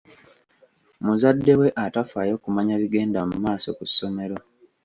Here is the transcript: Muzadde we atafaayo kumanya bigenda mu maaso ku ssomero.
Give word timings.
Muzadde 1.03 1.53
we 1.59 1.67
atafaayo 1.85 2.35
kumanya 2.43 2.75
bigenda 2.81 3.19
mu 3.29 3.35
maaso 3.43 3.67
ku 3.77 3.83
ssomero. 3.89 4.37